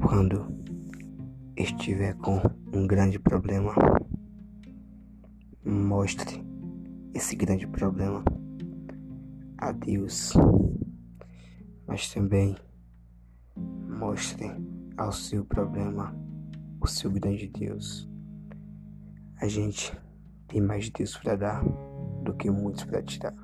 [0.00, 0.46] quando
[1.56, 2.40] estiver com
[2.72, 3.74] um grande problema,
[5.64, 6.42] mostre
[7.14, 8.24] esse grande problema
[9.58, 10.32] a Deus,
[11.86, 12.56] mas também
[13.88, 14.50] mostre
[14.96, 16.14] ao seu problema
[16.80, 18.08] o seu grande Deus.
[19.36, 19.92] A gente
[20.48, 21.62] tem mais Deus para dar
[22.24, 23.34] do que muitos para tirar.